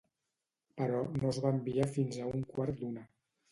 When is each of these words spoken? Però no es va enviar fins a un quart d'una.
Però 0.81 1.01
no 1.17 1.29
es 1.33 1.39
va 1.45 1.53
enviar 1.57 1.87
fins 1.99 2.19
a 2.25 2.33
un 2.33 2.43
quart 2.57 2.83
d'una. 2.83 3.07